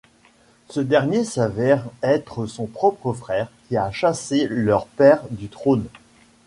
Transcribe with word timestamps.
Ce 0.67 0.79
dernier 0.79 1.23
s'avère 1.23 1.85
être 2.01 2.47
son 2.47 2.65
propre 2.65 3.13
frère 3.13 3.51
qui 3.67 3.77
a 3.77 3.91
chassé 3.91 4.47
leur 4.49 4.87
père 4.87 5.21
du 5.29 5.47
trône. 5.47 5.85